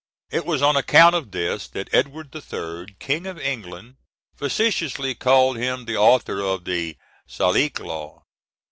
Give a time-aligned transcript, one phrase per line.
[0.31, 3.97] It was on account of this that Edward III., King of England,
[4.35, 6.97] facetiously called him the author of the
[7.29, 8.23] Salic law.